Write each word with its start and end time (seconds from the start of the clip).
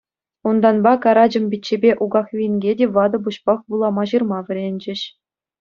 Унтанпа 0.47 0.93
Карачӑм 1.03 1.45
пиччепе 1.51 1.91
Укахви 2.03 2.41
инке 2.47 2.71
те 2.79 2.85
ватӑ 2.97 3.17
пуҫпах 3.27 3.59
вулама-ҫырма 3.71 4.39
вӗренчӗҫ. 4.49 5.01